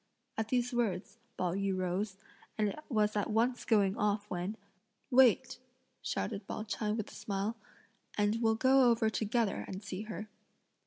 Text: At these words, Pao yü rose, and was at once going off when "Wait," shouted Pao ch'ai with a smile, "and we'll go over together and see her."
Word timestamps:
At 0.35 0.47
these 0.47 0.73
words, 0.73 1.19
Pao 1.37 1.53
yü 1.53 1.77
rose, 1.77 2.17
and 2.57 2.73
was 2.89 3.15
at 3.15 3.29
once 3.29 3.65
going 3.65 3.95
off 3.95 4.27
when 4.31 4.57
"Wait," 5.11 5.59
shouted 6.01 6.47
Pao 6.47 6.63
ch'ai 6.63 6.97
with 6.97 7.11
a 7.11 7.13
smile, 7.13 7.55
"and 8.17 8.41
we'll 8.41 8.55
go 8.55 8.89
over 8.89 9.11
together 9.11 9.63
and 9.67 9.83
see 9.83 10.01
her." 10.05 10.27